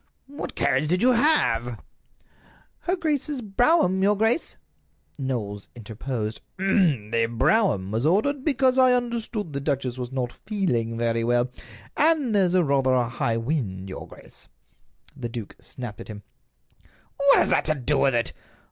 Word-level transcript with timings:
"What 0.25 0.55
carriage 0.55 0.87
did 0.87 1.03
you 1.03 1.11
have?" 1.11 1.79
"Her 2.79 2.95
grace's 2.95 3.39
brougham, 3.39 4.01
your 4.01 4.17
grace." 4.17 4.57
Knowles 5.19 5.69
interposed: 5.75 6.41
"The 6.57 7.29
brougham 7.31 7.91
was 7.91 8.03
ordered 8.03 8.43
because 8.43 8.79
I 8.79 8.93
understood 8.95 9.53
that 9.53 9.59
the 9.59 9.63
duchess 9.63 9.99
was 9.99 10.11
not 10.11 10.31
feeling 10.47 10.97
very 10.97 11.23
well, 11.23 11.51
and 11.95 12.33
there's 12.33 12.55
rather 12.57 12.93
a 12.95 13.09
high 13.09 13.37
wind, 13.37 13.89
your 13.89 14.07
grace." 14.07 14.47
The 15.15 15.29
duke 15.29 15.55
snapped 15.59 16.01
at 16.01 16.07
him: 16.07 16.23
"What 17.17 17.37
has 17.37 17.49
that 17.49 17.65
to 17.65 17.75
do 17.75 17.99
with 17.99 18.15
it? 18.15 18.33